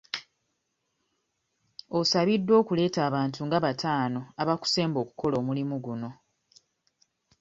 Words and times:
Osabiddwa 1.99 2.53
okuleeta 2.61 2.99
abantu 3.09 3.39
nga 3.47 3.57
bataano 3.65 4.21
abakusemba 4.41 4.97
okukola 5.03 5.35
omulimu 5.41 5.75
guno. 5.85 6.09